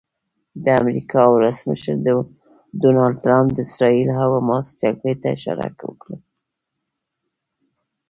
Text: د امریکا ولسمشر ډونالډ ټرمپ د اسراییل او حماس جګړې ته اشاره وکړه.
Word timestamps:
د 0.63 0.65
امریکا 0.81 1.21
ولسمشر 1.29 1.93
ډونالډ 2.81 3.15
ټرمپ 3.23 3.49
د 3.53 3.57
اسراییل 3.67 4.09
او 4.21 4.29
حماس 4.37 4.67
جګړې 4.81 5.13
ته 5.21 5.27
اشاره 5.35 5.67
وکړه. 5.87 6.17